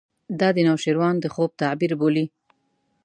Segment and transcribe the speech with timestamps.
[0.39, 2.25] دا د نوشیروان د خوب تعبیر بولي.